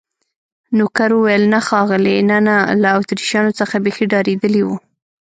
[0.77, 4.69] نوکر وویل: نه ښاغلي، نه، نه، له اتریشیانو څخه بیخي ډارېدلی و.